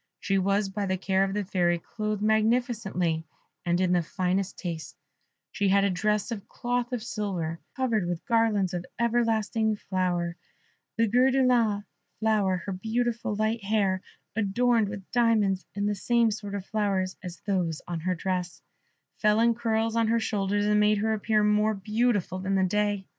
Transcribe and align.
She 0.19 0.39
was 0.39 0.67
by 0.67 0.87
the 0.87 0.97
care 0.97 1.23
of 1.23 1.35
the 1.35 1.43
Fairy 1.43 1.77
clothed 1.77 2.23
magnificently 2.23 3.23
and 3.63 3.79
in 3.79 3.91
the 3.91 4.01
finest 4.01 4.57
taste: 4.57 4.97
she 5.51 5.69
had 5.69 5.83
a 5.83 5.91
dress 5.91 6.31
of 6.31 6.47
cloth 6.47 6.91
of 6.91 7.03
silver, 7.03 7.59
covered 7.75 8.07
with 8.07 8.25
garlands 8.25 8.73
of 8.73 8.83
everlasting 8.99 9.75
flower 9.75 10.37
of 10.97 11.11
gris 11.11 11.33
de 11.33 11.45
lin 11.45 11.83
colour; 12.19 12.57
her 12.65 12.71
beautiful 12.71 13.35
light 13.35 13.63
hair, 13.63 14.01
adorned 14.35 14.89
with 14.89 15.05
diamonds 15.11 15.67
and 15.75 15.87
the 15.87 15.93
same 15.93 16.31
sort 16.31 16.55
of 16.55 16.65
flowers 16.65 17.15
as 17.23 17.39
those 17.45 17.79
on 17.87 17.99
her 17.99 18.15
dress, 18.15 18.63
fell 19.17 19.39
in 19.39 19.53
curls 19.53 19.95
on 19.95 20.07
her 20.07 20.19
shoulders, 20.19 20.65
and 20.65 20.79
made 20.79 20.97
her 20.97 21.13
appear 21.13 21.43
more 21.43 21.75
beautiful 21.75 22.39
than 22.39 22.55
the 22.55 22.63
day. 22.63 23.05